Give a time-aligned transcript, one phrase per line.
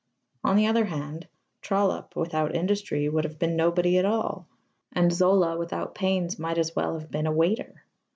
[0.43, 1.27] On the other hand,
[1.61, 4.47] Trollope without industry would have been nobody at all,
[4.91, 7.85] and Zola without pains might as well have been a waiter.